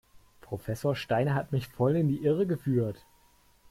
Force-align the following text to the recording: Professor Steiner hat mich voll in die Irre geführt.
Professor 0.41 0.95
Steiner 0.95 1.35
hat 1.35 1.51
mich 1.51 1.67
voll 1.67 1.95
in 1.95 2.07
die 2.07 2.23
Irre 2.25 2.47
geführt. 2.47 3.05